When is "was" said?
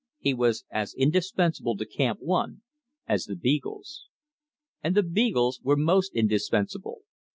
0.33-0.65